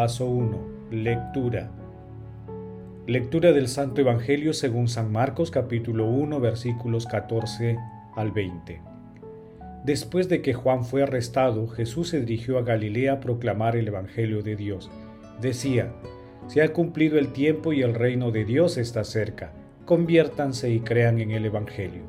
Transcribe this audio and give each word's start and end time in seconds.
Paso 0.00 0.24
1. 0.24 0.58
Lectura. 0.92 1.70
Lectura 3.06 3.52
del 3.52 3.68
Santo 3.68 4.00
Evangelio 4.00 4.54
según 4.54 4.88
San 4.88 5.12
Marcos 5.12 5.50
capítulo 5.50 6.06
1 6.06 6.40
versículos 6.40 7.04
14 7.04 7.76
al 8.16 8.32
20. 8.32 8.80
Después 9.84 10.30
de 10.30 10.40
que 10.40 10.54
Juan 10.54 10.86
fue 10.86 11.02
arrestado, 11.02 11.68
Jesús 11.68 12.08
se 12.08 12.20
dirigió 12.20 12.56
a 12.56 12.62
Galilea 12.62 13.12
a 13.12 13.20
proclamar 13.20 13.76
el 13.76 13.88
Evangelio 13.88 14.42
de 14.42 14.56
Dios. 14.56 14.90
Decía, 15.38 15.92
Se 16.46 16.62
ha 16.62 16.72
cumplido 16.72 17.18
el 17.18 17.34
tiempo 17.34 17.74
y 17.74 17.82
el 17.82 17.92
reino 17.92 18.30
de 18.30 18.46
Dios 18.46 18.78
está 18.78 19.04
cerca. 19.04 19.52
Conviértanse 19.84 20.70
y 20.70 20.80
crean 20.80 21.20
en 21.20 21.32
el 21.32 21.44
Evangelio. 21.44 22.04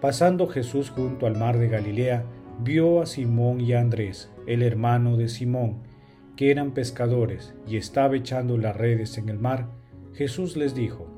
Pasando 0.00 0.46
Jesús 0.46 0.88
junto 0.88 1.26
al 1.26 1.36
mar 1.36 1.58
de 1.58 1.68
Galilea, 1.68 2.24
vio 2.62 3.02
a 3.02 3.04
Simón 3.04 3.60
y 3.60 3.74
a 3.74 3.80
Andrés, 3.80 4.32
el 4.46 4.62
hermano 4.62 5.18
de 5.18 5.28
Simón, 5.28 5.92
que 6.36 6.50
eran 6.50 6.72
pescadores 6.72 7.54
y 7.66 7.76
estaba 7.76 8.16
echando 8.16 8.58
las 8.58 8.76
redes 8.76 9.18
en 9.18 9.28
el 9.28 9.38
mar, 9.38 9.68
Jesús 10.14 10.56
les 10.56 10.74
dijo, 10.74 11.08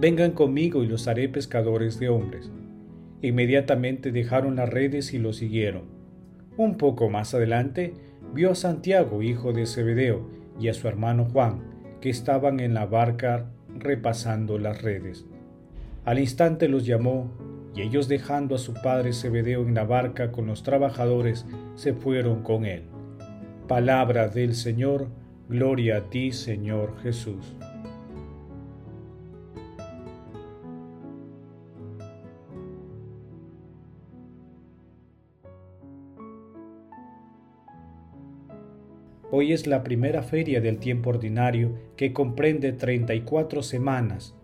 Vengan 0.00 0.32
conmigo 0.32 0.84
y 0.84 0.86
los 0.86 1.08
haré 1.08 1.28
pescadores 1.28 1.98
de 1.98 2.08
hombres. 2.08 2.50
Inmediatamente 3.20 4.12
dejaron 4.12 4.56
las 4.56 4.68
redes 4.68 5.12
y 5.12 5.18
lo 5.18 5.32
siguieron. 5.32 5.84
Un 6.56 6.76
poco 6.76 7.08
más 7.08 7.34
adelante 7.34 7.94
vio 8.32 8.52
a 8.52 8.54
Santiago, 8.54 9.22
hijo 9.22 9.52
de 9.52 9.66
Zebedeo, 9.66 10.28
y 10.60 10.68
a 10.68 10.74
su 10.74 10.88
hermano 10.88 11.24
Juan, 11.24 11.62
que 12.00 12.10
estaban 12.10 12.60
en 12.60 12.74
la 12.74 12.86
barca 12.86 13.50
repasando 13.76 14.58
las 14.58 14.82
redes. 14.82 15.26
Al 16.04 16.18
instante 16.18 16.68
los 16.68 16.86
llamó, 16.86 17.32
y 17.74 17.82
ellos 17.82 18.08
dejando 18.08 18.54
a 18.54 18.58
su 18.58 18.74
padre 18.74 19.12
Zebedeo 19.12 19.62
en 19.62 19.74
la 19.74 19.84
barca 19.84 20.32
con 20.32 20.46
los 20.46 20.62
trabajadores, 20.62 21.46
se 21.74 21.92
fueron 21.92 22.42
con 22.42 22.64
él. 22.64 22.84
Palabra 23.68 24.28
del 24.28 24.54
Señor, 24.54 25.08
gloria 25.46 25.98
a 25.98 26.00
ti 26.08 26.32
Señor 26.32 26.96
Jesús. 27.02 27.54
Hoy 39.30 39.52
es 39.52 39.66
la 39.66 39.82
primera 39.82 40.22
feria 40.22 40.62
del 40.62 40.78
tiempo 40.78 41.10
ordinario 41.10 41.74
que 41.96 42.14
comprende 42.14 42.72
34 42.72 43.62
semanas. 43.62 44.34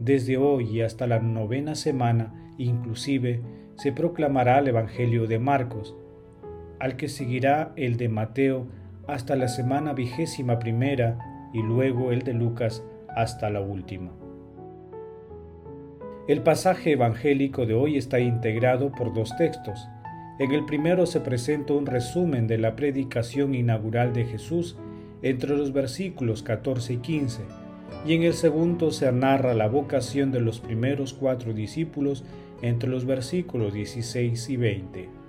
Desde 0.00 0.38
hoy 0.38 0.68
y 0.68 0.80
hasta 0.80 1.06
la 1.06 1.20
novena 1.20 1.76
semana, 1.76 2.52
inclusive, 2.58 3.42
se 3.76 3.92
proclamará 3.92 4.58
el 4.58 4.66
Evangelio 4.66 5.28
de 5.28 5.38
Marcos, 5.38 5.94
al 6.82 6.96
que 6.96 7.08
seguirá 7.08 7.72
el 7.76 7.96
de 7.96 8.08
Mateo 8.08 8.66
hasta 9.06 9.36
la 9.36 9.46
semana 9.46 9.92
vigésima 9.92 10.58
primera 10.58 11.16
y 11.54 11.62
luego 11.62 12.10
el 12.10 12.22
de 12.22 12.34
Lucas 12.34 12.82
hasta 13.14 13.50
la 13.50 13.60
última. 13.60 14.10
El 16.26 16.42
pasaje 16.42 16.90
evangélico 16.90 17.66
de 17.66 17.74
hoy 17.74 17.96
está 17.96 18.18
integrado 18.18 18.90
por 18.90 19.14
dos 19.14 19.36
textos. 19.36 19.86
En 20.40 20.50
el 20.50 20.64
primero 20.64 21.06
se 21.06 21.20
presenta 21.20 21.72
un 21.72 21.86
resumen 21.86 22.48
de 22.48 22.58
la 22.58 22.74
predicación 22.74 23.54
inaugural 23.54 24.12
de 24.12 24.24
Jesús 24.24 24.76
entre 25.22 25.56
los 25.56 25.72
versículos 25.72 26.42
14 26.42 26.94
y 26.94 26.96
15, 26.96 27.42
y 28.04 28.14
en 28.14 28.24
el 28.24 28.34
segundo 28.34 28.90
se 28.90 29.12
narra 29.12 29.54
la 29.54 29.68
vocación 29.68 30.32
de 30.32 30.40
los 30.40 30.58
primeros 30.58 31.12
cuatro 31.12 31.52
discípulos 31.54 32.24
entre 32.60 32.90
los 32.90 33.04
versículos 33.06 33.72
16 33.72 34.50
y 34.50 34.56
20. 34.56 35.21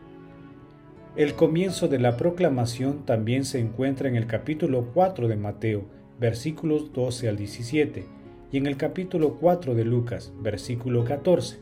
El 1.16 1.36
comienzo 1.36 1.88
de 1.88 2.00
la 2.00 2.18
proclamación 2.18 3.06
también 3.06 3.46
se 3.46 3.60
encuentra 3.60 4.10
en 4.10 4.16
el 4.16 4.26
capítulo 4.26 4.90
4 4.96 5.28
de 5.28 5.36
Mateo, 5.36 5.86
versículos 6.20 6.92
12 6.92 7.30
al 7.30 7.38
17, 7.38 8.06
y 8.52 8.58
en 8.58 8.66
el 8.66 8.78
capítulo 8.78 9.38
4 9.40 9.76
de 9.76 9.86
Lucas, 9.86 10.34
versículo 10.42 11.06
14. 11.06 11.60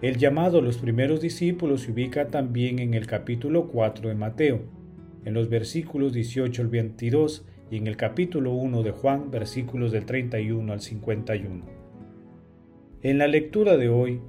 El 0.00 0.16
llamado 0.16 0.60
a 0.60 0.62
los 0.62 0.78
primeros 0.78 1.20
discípulos 1.20 1.82
se 1.82 1.92
ubica 1.92 2.28
también 2.28 2.78
en 2.78 2.94
el 2.94 3.06
capítulo 3.06 3.68
4 3.68 4.08
de 4.08 4.14
Mateo, 4.14 4.60
en 5.26 5.34
los 5.34 5.50
versículos 5.50 6.14
18 6.14 6.62
al 6.62 6.68
22 6.68 7.44
y 7.70 7.76
en 7.76 7.86
el 7.86 7.98
capítulo 7.98 8.54
1 8.54 8.82
de 8.82 8.90
Juan, 8.90 9.30
versículos 9.30 9.92
del 9.92 10.06
31 10.06 10.72
al 10.72 10.80
51. 10.80 11.62
En 13.02 13.18
la 13.18 13.26
lectura 13.26 13.76
de 13.76 13.90
hoy 13.90 14.22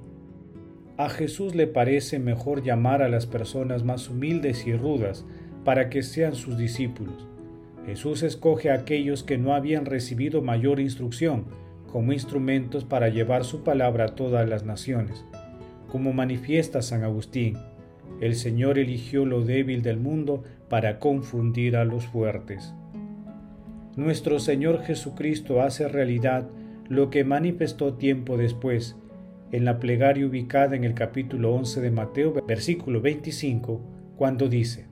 a 0.98 1.08
Jesús 1.08 1.54
le 1.54 1.68
parece 1.68 2.18
mejor 2.18 2.64
llamar 2.64 3.02
a 3.02 3.08
las 3.08 3.24
personas 3.24 3.84
más 3.84 4.10
humildes 4.10 4.66
y 4.66 4.74
rudas 4.74 5.24
para 5.64 5.90
que 5.90 6.02
sean 6.02 6.34
sus 6.34 6.58
discípulos. 6.58 7.28
Jesús 7.86 8.24
escoge 8.24 8.70
a 8.70 8.74
aquellos 8.74 9.22
que 9.22 9.38
no 9.38 9.54
habían 9.54 9.86
recibido 9.86 10.42
mayor 10.42 10.80
instrucción 10.80 11.44
como 11.92 12.12
instrumentos 12.12 12.84
para 12.84 13.08
llevar 13.08 13.44
su 13.44 13.62
palabra 13.62 14.06
a 14.06 14.14
todas 14.16 14.46
las 14.48 14.64
naciones. 14.64 15.24
Como 15.86 16.12
manifiesta 16.12 16.82
San 16.82 17.04
Agustín, 17.04 17.56
el 18.20 18.34
Señor 18.34 18.76
eligió 18.76 19.24
lo 19.24 19.42
débil 19.42 19.82
del 19.82 19.98
mundo 19.98 20.42
para 20.68 20.98
confundir 20.98 21.76
a 21.76 21.84
los 21.84 22.06
fuertes. 22.06 22.74
Nuestro 23.96 24.40
Señor 24.40 24.82
Jesucristo 24.82 25.62
hace 25.62 25.86
realidad 25.86 26.48
lo 26.88 27.08
que 27.08 27.22
manifestó 27.22 27.94
tiempo 27.94 28.36
después 28.36 28.96
en 29.52 29.64
la 29.64 29.78
plegaria 29.78 30.26
ubicada 30.26 30.76
en 30.76 30.84
el 30.84 30.94
capítulo 30.94 31.54
11 31.54 31.80
de 31.80 31.90
Mateo, 31.90 32.32
versículo 32.46 33.00
25, 33.00 33.80
cuando 34.16 34.48
dice, 34.48 34.86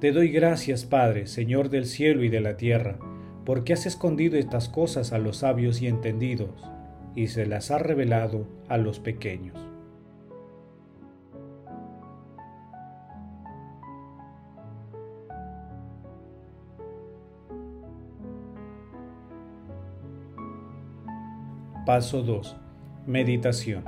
Te 0.00 0.12
doy 0.12 0.30
gracias, 0.30 0.84
Padre, 0.84 1.26
Señor 1.26 1.68
del 1.68 1.86
cielo 1.86 2.22
y 2.22 2.28
de 2.28 2.40
la 2.40 2.56
tierra, 2.56 2.98
porque 3.44 3.72
has 3.72 3.86
escondido 3.86 4.36
estas 4.36 4.68
cosas 4.68 5.12
a 5.12 5.18
los 5.18 5.38
sabios 5.38 5.82
y 5.82 5.88
entendidos, 5.88 6.62
y 7.16 7.28
se 7.28 7.46
las 7.46 7.70
has 7.70 7.82
revelado 7.82 8.46
a 8.68 8.78
los 8.78 9.00
pequeños. 9.00 9.56
Paso 21.84 22.22
2 22.22 22.67
Meditación 23.08 23.86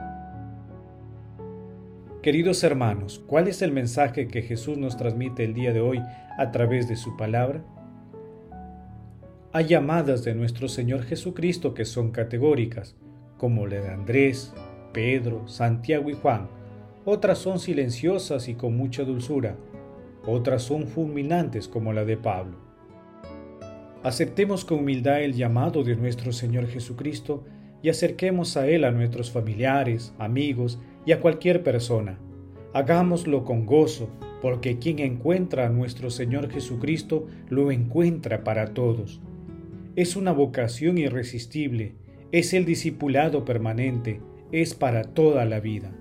Queridos 2.23 2.65
hermanos, 2.65 3.23
¿cuál 3.27 3.49
es 3.49 3.61
el 3.61 3.71
mensaje 3.71 4.29
que 4.29 4.41
Jesús 4.41 4.79
nos 4.79 4.97
transmite 4.97 5.45
el 5.45 5.53
día 5.53 5.75
de 5.75 5.83
hoy 5.83 6.01
a 6.39 6.51
través 6.53 6.89
de 6.89 6.97
su 6.97 7.19
palabra? 7.19 7.63
Hay 9.53 9.67
llamadas 9.67 10.25
de 10.25 10.35
nuestro 10.35 10.69
Señor 10.69 11.03
Jesucristo 11.03 11.75
que 11.75 11.85
son 11.85 12.13
categóricas, 12.13 12.97
como 13.37 13.67
la 13.67 13.83
de 13.83 13.91
Andrés, 13.91 14.55
Pedro, 14.95 15.47
Santiago 15.47 16.09
y 16.09 16.15
Juan. 16.15 16.49
Otras 17.05 17.37
son 17.37 17.59
silenciosas 17.59 18.49
y 18.49 18.55
con 18.55 18.75
mucha 18.75 19.05
dulzura. 19.05 19.55
Otras 20.27 20.63
son 20.63 20.87
fulminantes 20.87 21.69
como 21.69 21.93
la 21.93 22.07
de 22.07 22.17
Pablo. 22.17 22.57
Aceptemos 24.03 24.65
con 24.65 24.79
humildad 24.79 25.21
el 25.21 25.35
llamado 25.35 25.85
de 25.85 25.95
nuestro 25.95 26.33
Señor 26.33 26.69
Jesucristo 26.69 27.45
y 27.82 27.88
acerquemos 27.88 28.56
a 28.56 28.69
Él 28.69 28.85
a 28.85 28.91
nuestros 28.91 29.31
familiares, 29.31 30.15
amigos 30.19 30.79
y 31.06 31.12
a 31.12 31.21
cualquier 31.21 31.62
persona. 31.62 32.19
Hagámoslo 32.73 33.44
con 33.44 33.67
gozo, 33.67 34.11
porque 34.43 34.79
quien 34.79 34.99
encuentra 35.00 35.67
a 35.67 35.71
nuestro 35.71 36.11
Señor 36.11 36.50
Jesucristo 36.50 37.27
lo 37.49 37.71
encuentra 37.71 38.44
para 38.44 38.75
todos. 38.75 39.21
Es 39.97 40.17
una 40.17 40.32
vocación 40.32 40.99
irresistible, 40.99 41.94
es 42.32 42.55
el 42.55 42.65
discipulado 42.65 43.44
permanente, 43.44 44.21
es 44.53 44.75
para 44.75 45.05
toda 45.05 45.44
la 45.44 45.61
vida. 45.61 45.93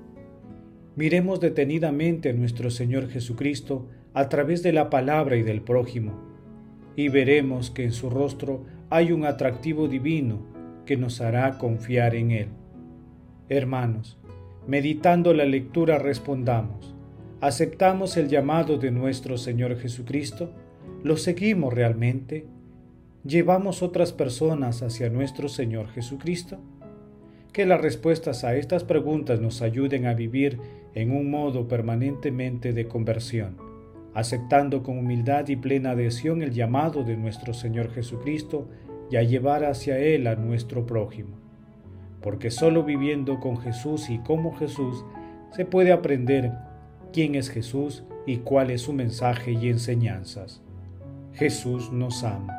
Miremos 0.95 1.39
detenidamente 1.39 2.29
a 2.29 2.33
nuestro 2.33 2.71
Señor 2.71 3.09
Jesucristo 3.09 3.87
a 4.13 4.29
través 4.29 4.63
de 4.63 4.73
la 4.73 4.89
palabra 4.89 5.37
y 5.37 5.43
del 5.43 5.61
prójimo, 5.61 6.13
y 6.95 7.09
veremos 7.09 7.71
que 7.71 7.83
en 7.83 7.93
su 7.93 8.09
rostro 8.09 8.65
hay 8.89 9.11
un 9.11 9.25
atractivo 9.25 9.87
divino 9.87 10.39
que 10.89 10.97
nos 10.97 11.21
hará 11.21 11.59
confiar 11.59 12.15
en 12.15 12.31
Él. 12.31 12.47
Hermanos, 13.47 14.17
meditando 14.65 15.35
la 15.35 15.45
lectura 15.45 15.99
respondamos, 15.99 16.95
¿aceptamos 17.41 18.17
el 18.17 18.27
llamado 18.27 18.79
de 18.79 18.89
nuestro 18.89 19.37
Señor 19.37 19.77
Jesucristo? 19.77 20.51
¿Lo 21.03 21.15
seguimos 21.15 21.75
realmente? 21.75 22.47
¿Llevamos 23.23 23.83
otras 23.83 24.13
personas 24.13 24.81
hacia 24.81 25.11
nuestro 25.11 25.47
Señor 25.47 25.89
Jesucristo? 25.89 26.57
Que 27.53 27.67
las 27.67 27.81
respuestas 27.81 28.43
a 28.43 28.55
estas 28.55 28.83
preguntas 28.83 29.39
nos 29.39 29.61
ayuden 29.61 30.07
a 30.07 30.15
vivir 30.15 30.57
en 30.95 31.11
un 31.11 31.29
modo 31.29 31.67
permanentemente 31.67 32.73
de 32.73 32.87
conversión, 32.87 33.57
aceptando 34.15 34.81
con 34.81 34.97
humildad 34.97 35.49
y 35.49 35.55
plena 35.55 35.91
adhesión 35.91 36.41
el 36.41 36.49
llamado 36.51 37.03
de 37.03 37.15
nuestro 37.15 37.53
Señor 37.53 37.91
Jesucristo 37.91 38.67
y 39.09 39.17
a 39.17 39.23
llevar 39.23 39.65
hacia 39.65 39.97
Él 39.97 40.27
a 40.27 40.35
nuestro 40.35 40.85
prójimo. 40.85 41.37
Porque 42.21 42.51
solo 42.51 42.83
viviendo 42.83 43.39
con 43.39 43.57
Jesús 43.57 44.09
y 44.09 44.19
como 44.19 44.55
Jesús 44.57 45.03
se 45.51 45.65
puede 45.65 45.91
aprender 45.91 46.51
quién 47.11 47.35
es 47.35 47.49
Jesús 47.49 48.03
y 48.25 48.37
cuál 48.37 48.71
es 48.71 48.81
su 48.81 48.93
mensaje 48.93 49.51
y 49.53 49.69
enseñanzas. 49.69 50.61
Jesús 51.33 51.91
nos 51.91 52.23
ama. 52.23 52.55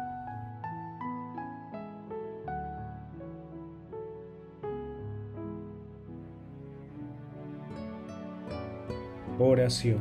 Oración. 9.38 10.00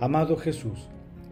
Amado 0.00 0.36
Jesús, 0.36 0.88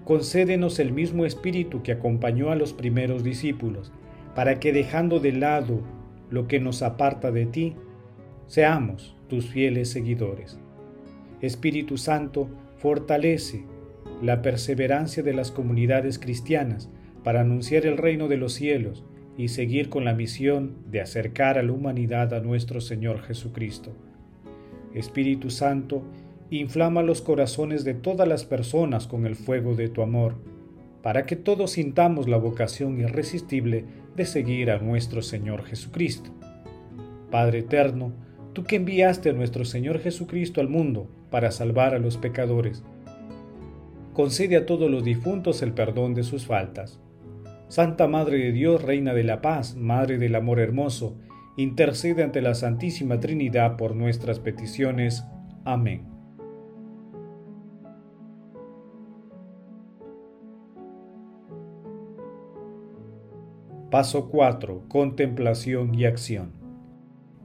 concédenos 0.08 0.78
el 0.78 0.90
mismo 0.90 1.26
espíritu 1.26 1.82
que 1.82 1.92
acompañó 1.92 2.50
a 2.50 2.56
los 2.56 2.72
primeros 2.72 3.22
discípulos, 3.22 3.92
para 4.34 4.58
que 4.58 4.72
dejando 4.72 5.20
de 5.20 5.32
lado 5.32 5.82
lo 6.30 6.48
que 6.48 6.60
nos 6.60 6.80
aparta 6.80 7.30
de 7.30 7.44
ti, 7.44 7.74
seamos 8.46 9.14
tus 9.28 9.50
fieles 9.50 9.90
seguidores. 9.90 10.58
Espíritu 11.42 11.98
Santo, 11.98 12.48
fortalece 12.78 13.66
la 14.22 14.40
perseverancia 14.40 15.22
de 15.22 15.34
las 15.34 15.50
comunidades 15.50 16.18
cristianas 16.18 16.88
para 17.22 17.42
anunciar 17.42 17.84
el 17.84 17.98
reino 17.98 18.28
de 18.28 18.38
los 18.38 18.54
cielos 18.54 19.04
y 19.36 19.48
seguir 19.48 19.90
con 19.90 20.06
la 20.06 20.14
misión 20.14 20.76
de 20.86 21.02
acercar 21.02 21.58
a 21.58 21.62
la 21.62 21.72
humanidad 21.72 22.32
a 22.32 22.40
nuestro 22.40 22.80
Señor 22.80 23.20
Jesucristo. 23.20 23.92
Espíritu 24.94 25.50
Santo, 25.50 26.02
inflama 26.50 27.02
los 27.02 27.20
corazones 27.20 27.84
de 27.84 27.94
todas 27.94 28.26
las 28.26 28.44
personas 28.44 29.06
con 29.06 29.26
el 29.26 29.36
fuego 29.36 29.74
de 29.74 29.88
tu 29.88 30.02
amor, 30.02 30.34
para 31.02 31.26
que 31.26 31.36
todos 31.36 31.72
sintamos 31.72 32.28
la 32.28 32.36
vocación 32.36 33.00
irresistible 33.00 33.84
de 34.16 34.24
seguir 34.24 34.70
a 34.70 34.78
nuestro 34.78 35.22
Señor 35.22 35.64
Jesucristo. 35.64 36.30
Padre 37.30 37.60
eterno, 37.60 38.12
tú 38.52 38.64
que 38.64 38.76
enviaste 38.76 39.30
a 39.30 39.32
nuestro 39.34 39.64
Señor 39.64 40.00
Jesucristo 40.00 40.60
al 40.60 40.68
mundo 40.68 41.08
para 41.30 41.50
salvar 41.50 41.94
a 41.94 41.98
los 41.98 42.16
pecadores, 42.16 42.82
concede 44.14 44.56
a 44.56 44.66
todos 44.66 44.90
los 44.90 45.04
difuntos 45.04 45.62
el 45.62 45.72
perdón 45.72 46.14
de 46.14 46.24
sus 46.24 46.46
faltas. 46.46 46.98
Santa 47.68 48.08
Madre 48.08 48.38
de 48.38 48.52
Dios, 48.52 48.82
Reina 48.82 49.12
de 49.12 49.24
la 49.24 49.42
Paz, 49.42 49.76
Madre 49.76 50.18
del 50.18 50.34
Amor 50.34 50.58
Hermoso, 50.58 51.16
intercede 51.56 52.22
ante 52.22 52.40
la 52.40 52.54
Santísima 52.54 53.20
Trinidad 53.20 53.76
por 53.76 53.94
nuestras 53.94 54.40
peticiones. 54.40 55.24
Amén. 55.64 56.17
Paso 63.90 64.28
4. 64.28 64.82
Contemplación 64.88 65.94
y 65.94 66.04
acción. 66.04 66.52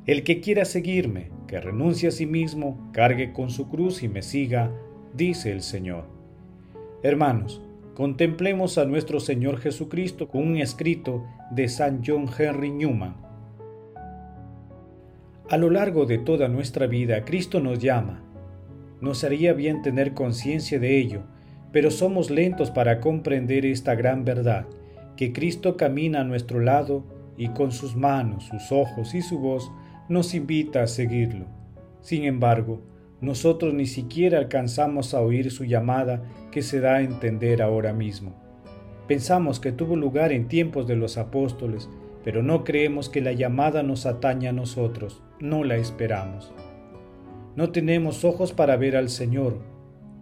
El 0.06 0.24
que 0.24 0.42
quiera 0.42 0.66
seguirme, 0.66 1.32
que 1.48 1.62
renuncie 1.62 2.10
a 2.10 2.12
sí 2.12 2.26
mismo, 2.26 2.90
cargue 2.92 3.32
con 3.32 3.50
su 3.50 3.70
cruz 3.70 4.04
y 4.04 4.10
me 4.10 4.22
siga, 4.22 4.70
dice 5.14 5.54
el 5.54 5.62
Señor. 5.62 6.04
Hermanos, 7.02 7.62
contemplemos 7.94 8.78
a 8.78 8.84
nuestro 8.84 9.22
Señor 9.22 9.60
Jesucristo 9.60 10.28
con 10.28 10.46
un 10.46 10.58
escrito 10.58 11.24
de 11.50 11.70
San 11.70 12.02
John 12.06 12.26
Henry 12.38 12.72
Newman. 12.72 13.16
A 15.50 15.56
lo 15.56 15.70
largo 15.70 16.06
de 16.06 16.18
toda 16.18 16.50
nuestra 16.50 16.88
vida, 16.88 17.24
Cristo 17.24 17.62
nos 17.62 17.80
llama. 17.80 18.22
Nos 19.00 19.24
haría 19.24 19.54
bien 19.54 19.82
tener 19.82 20.14
conciencia 20.14 20.78
de 20.78 20.98
ello, 20.98 21.22
pero 21.72 21.90
somos 21.90 22.30
lentos 22.30 22.70
para 22.70 23.00
comprender 23.00 23.66
esta 23.66 23.96
gran 23.96 24.26
verdad 24.26 24.66
que 25.16 25.34
Cristo 25.34 25.78
camina 25.78 26.22
a 26.22 26.24
nuestro 26.24 26.60
lado 26.60 27.04
y 27.38 27.50
con 27.50 27.72
sus 27.72 27.96
manos, 27.96 28.46
sus 28.46 28.72
ojos 28.72 29.14
y 29.16 29.22
su 29.22 29.40
voz 29.40 29.72
nos 30.10 30.34
invita 30.34 30.84
a 30.84 30.88
seguirlo. 30.88 31.46
Sin 32.02 32.24
embargo, 32.24 32.82
nosotros 33.22 33.74
ni 33.74 33.86
siquiera 33.86 34.38
alcanzamos 34.38 35.14
a 35.14 35.22
oír 35.22 35.50
su 35.50 35.64
llamada 35.64 36.24
que 36.52 36.62
se 36.62 36.80
da 36.80 36.96
a 36.96 37.02
entender 37.02 37.62
ahora 37.62 37.94
mismo. 37.94 38.36
Pensamos 39.08 39.60
que 39.60 39.72
tuvo 39.72 39.96
lugar 39.96 40.32
en 40.32 40.48
tiempos 40.48 40.88
de 40.88 40.96
los 40.96 41.18
apóstoles, 41.18 41.90
pero 42.24 42.44
no 42.44 42.64
creemos 42.64 43.10
que 43.10 43.22
la 43.22 43.32
llamada 43.32 43.84
nos 43.84 44.06
atañe 44.06 44.48
a 44.48 44.54
nosotros, 44.54 45.22
no 45.40 45.64
la 45.64 45.78
esperamos. 45.78 46.54
No 47.56 47.72
tenemos 47.72 48.26
ojos 48.26 48.54
para 48.54 48.78
ver 48.78 48.96
al 48.96 49.10
Señor, 49.10 49.60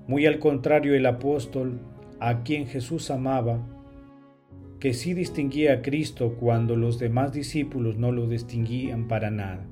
muy 0.08 0.26
al 0.26 0.40
contrario 0.40 0.96
el 0.96 1.06
apóstol, 1.06 1.80
a 2.20 2.44
quien 2.44 2.68
Jesús 2.68 3.10
amaba, 3.10 3.60
que 4.82 4.96
sí 4.96 5.14
distinguía 5.14 5.74
a 5.74 5.82
Cristo 5.84 6.36
cuando 6.40 6.76
los 6.76 6.98
demás 6.98 7.32
discípulos 7.32 7.98
no 7.98 8.12
lo 8.12 8.28
distinguían 8.28 9.08
para 9.08 9.30
nada. 9.30 9.68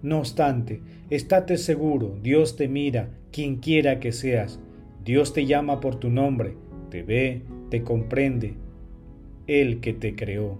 No 0.00 0.20
obstante, 0.20 0.80
estate 1.10 1.58
seguro, 1.58 2.18
Dios 2.22 2.56
te 2.56 2.66
mira, 2.66 3.10
quien 3.30 3.56
quiera 3.56 4.00
que 4.00 4.10
seas, 4.10 4.58
Dios 5.04 5.34
te 5.34 5.44
llama 5.44 5.80
por 5.80 5.96
tu 5.96 6.08
nombre, 6.08 6.54
te 6.88 7.02
ve, 7.02 7.42
te 7.68 7.82
comprende, 7.82 8.54
Él 9.46 9.80
que 9.80 9.92
te 9.92 10.16
creó. 10.16 10.58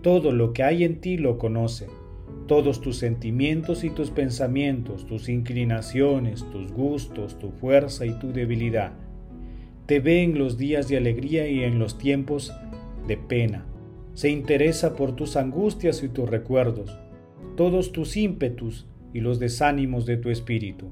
Todo 0.00 0.32
lo 0.32 0.54
que 0.54 0.62
hay 0.62 0.82
en 0.82 1.02
ti 1.02 1.18
lo 1.18 1.36
conoce, 1.36 1.88
todos 2.46 2.80
tus 2.80 2.96
sentimientos 2.96 3.84
y 3.84 3.90
tus 3.90 4.10
pensamientos, 4.10 5.06
tus 5.06 5.28
inclinaciones, 5.28 6.42
tus 6.50 6.72
gustos, 6.72 7.38
tu 7.38 7.50
fuerza 7.50 8.06
y 8.06 8.18
tu 8.18 8.32
debilidad. 8.32 8.92
Te 9.84 10.00
ve 10.00 10.22
en 10.22 10.38
los 10.38 10.56
días 10.56 10.88
de 10.88 10.96
alegría 10.96 11.46
y 11.48 11.62
en 11.64 11.78
los 11.78 11.98
tiempos 11.98 12.54
de 13.06 13.16
pena. 13.16 13.66
Se 14.14 14.30
interesa 14.30 14.94
por 14.94 15.16
tus 15.16 15.36
angustias 15.36 16.02
y 16.02 16.08
tus 16.08 16.28
recuerdos, 16.28 16.98
todos 17.56 17.92
tus 17.92 18.16
ímpetus 18.16 18.86
y 19.12 19.20
los 19.20 19.38
desánimos 19.38 20.06
de 20.06 20.16
tu 20.16 20.30
espíritu. 20.30 20.90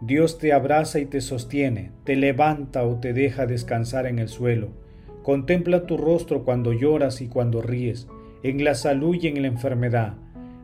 Dios 0.00 0.38
te 0.38 0.52
abraza 0.52 1.00
y 1.00 1.06
te 1.06 1.20
sostiene, 1.20 1.92
te 2.04 2.16
levanta 2.16 2.84
o 2.84 2.96
te 2.96 3.12
deja 3.12 3.46
descansar 3.46 4.06
en 4.06 4.18
el 4.18 4.28
suelo. 4.28 4.68
Contempla 5.22 5.86
tu 5.86 5.96
rostro 5.96 6.44
cuando 6.44 6.72
lloras 6.72 7.20
y 7.20 7.28
cuando 7.28 7.60
ríes, 7.60 8.08
en 8.42 8.62
la 8.62 8.74
salud 8.74 9.16
y 9.20 9.26
en 9.26 9.42
la 9.42 9.48
enfermedad. 9.48 10.14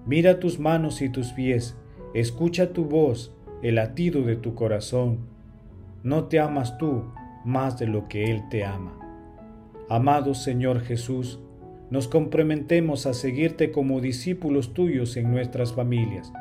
Mira 0.07 0.39
tus 0.39 0.59
manos 0.59 1.03
y 1.03 1.09
tus 1.09 1.33
pies, 1.33 1.77
escucha 2.15 2.73
tu 2.73 2.85
voz, 2.85 3.37
el 3.63 3.75
latido 3.75 4.23
de 4.23 4.37
tu 4.37 4.55
corazón. 4.55 5.27
No 6.03 6.25
te 6.25 6.39
amas 6.39 6.79
tú 6.79 7.05
más 7.45 7.79
de 7.79 7.87
lo 7.87 8.07
que 8.09 8.31
Él 8.31 8.43
te 8.51 8.65
ama. 8.65 9.04
Amado 9.95 10.35
Señor 10.35 10.81
Jesús, 10.81 11.39
nos 11.89 12.09
comprometemos 12.09 13.07
a 13.07 13.15
seguirte 13.15 13.71
como 13.71 14.01
discípulos 14.01 14.75
tuyos 14.75 15.17
en 15.17 15.31
nuestras 15.31 15.73
familias, 15.73 16.33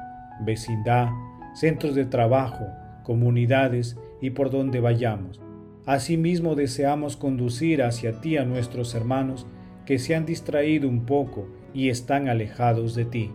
vecindad, 0.44 1.10
centros 1.54 1.94
de 1.94 2.06
trabajo, 2.06 2.66
comunidades 3.04 3.96
y 4.22 4.32
por 4.32 4.50
donde 4.50 4.80
vayamos. 4.80 5.40
Asimismo 5.86 6.56
deseamos 6.56 7.16
conducir 7.16 7.84
hacia 7.84 8.22
ti 8.22 8.38
a 8.38 8.44
nuestros 8.44 8.96
hermanos 8.96 9.46
que 9.86 10.00
se 10.00 10.16
han 10.16 10.26
distraído 10.26 10.90
un 10.90 11.06
poco 11.06 11.48
y 11.76 11.90
están 11.90 12.30
alejados 12.30 12.96
de 12.96 13.06
ti. 13.06 13.30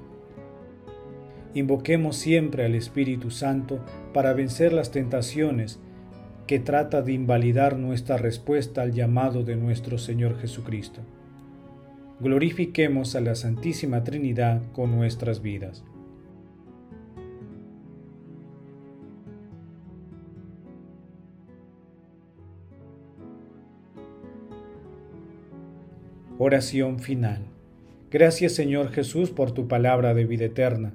Invoquemos 1.54 2.16
siempre 2.16 2.64
al 2.64 2.74
Espíritu 2.74 3.30
Santo 3.30 3.78
para 4.12 4.32
vencer 4.32 4.72
las 4.72 4.90
tentaciones 4.90 5.78
que 6.48 6.58
trata 6.58 7.02
de 7.02 7.12
invalidar 7.12 7.76
nuestra 7.76 8.16
respuesta 8.16 8.80
al 8.80 8.94
llamado 8.94 9.44
de 9.44 9.54
nuestro 9.54 9.98
Señor 9.98 10.40
Jesucristo. 10.40 11.02
Glorifiquemos 12.20 13.14
a 13.14 13.20
la 13.20 13.34
Santísima 13.34 14.02
Trinidad 14.02 14.62
con 14.72 14.90
nuestras 14.90 15.42
vidas. 15.42 15.84
Oración 26.38 26.98
final. 26.98 27.42
Gracias 28.10 28.54
Señor 28.54 28.90
Jesús 28.90 29.30
por 29.30 29.52
tu 29.52 29.68
palabra 29.68 30.14
de 30.14 30.24
vida 30.24 30.46
eterna 30.46 30.94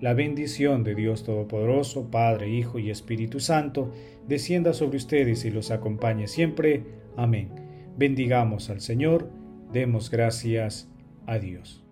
La 0.00 0.14
bendición 0.14 0.84
de 0.84 0.94
Dios 0.94 1.24
Todopoderoso, 1.24 2.08
Padre, 2.10 2.48
Hijo 2.48 2.78
y 2.78 2.90
Espíritu 2.90 3.40
Santo, 3.40 3.92
descienda 4.28 4.72
sobre 4.72 4.96
ustedes 4.96 5.44
y 5.44 5.50
los 5.50 5.72
acompañe 5.72 6.28
siempre. 6.28 6.84
Amén. 7.16 7.50
Bendigamos 7.96 8.70
al 8.70 8.80
Señor, 8.80 9.28
demos 9.72 10.10
gracias 10.10 10.88
a 11.26 11.40
Dios. 11.40 11.87